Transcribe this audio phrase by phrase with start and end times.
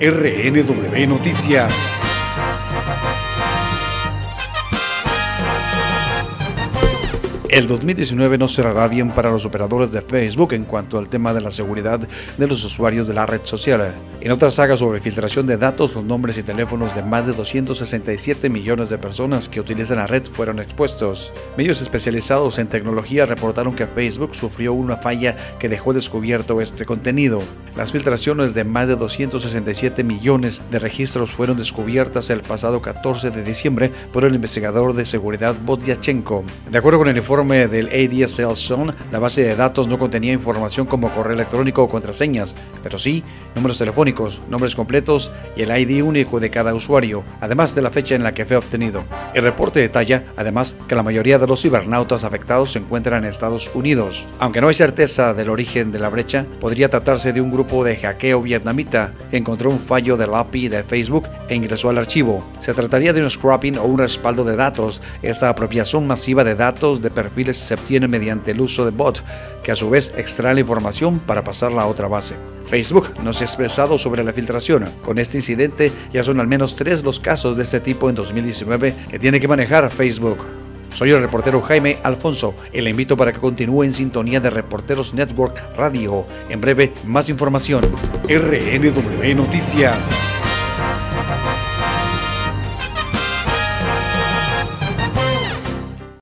[0.00, 1.72] RNW Noticias.
[7.48, 11.40] El 2019 no cerrará bien para los operadores de Facebook en cuanto al tema de
[11.40, 12.00] la seguridad
[12.36, 13.94] de los usuarios de la red social.
[14.20, 18.50] En otra saga sobre filtración de datos, los nombres y teléfonos de más de 267
[18.50, 21.32] millones de personas que utilizan la red fueron expuestos.
[21.56, 27.42] Medios especializados en tecnología reportaron que Facebook sufrió una falla que dejó descubierto este contenido.
[27.76, 33.42] Las filtraciones de más de 267 millones de registros fueron descubiertas el pasado 14 de
[33.42, 36.44] diciembre por el investigador de seguridad Bodyachenko.
[36.70, 40.86] De acuerdo con el informe del ADSL Zone, la base de datos no contenía información
[40.86, 43.24] como correo electrónico o contraseñas, pero sí
[43.56, 48.14] números telefónicos, nombres completos y el ID único de cada usuario, además de la fecha
[48.14, 49.02] en la que fue obtenido.
[49.34, 53.68] El reporte detalla, además, que la mayoría de los cibernautas afectados se encuentran en Estados
[53.74, 54.28] Unidos.
[54.38, 57.96] Aunque no hay certeza del origen de la brecha, podría tratarse de un grupo de
[57.96, 62.44] hackeo vietnamita que encontró un fallo del API de Facebook e ingresó al archivo.
[62.60, 67.00] Se trataría de un scrapping o un respaldo de datos, esta apropiación masiva de datos
[67.02, 69.24] de perfil se obtiene mediante el uso de bots,
[69.62, 72.34] que a su vez extrae la información para pasarla a otra base.
[72.68, 74.90] Facebook no se ha expresado sobre la filtración.
[75.02, 78.94] Con este incidente ya son al menos tres los casos de este tipo en 2019
[79.10, 80.63] que tiene que manejar Facebook.
[80.94, 85.12] Soy el reportero Jaime Alfonso y le invito para que continúe en sintonía de Reporteros
[85.12, 86.24] Network Radio.
[86.48, 87.84] En breve, más información.
[88.28, 89.98] RNW Noticias.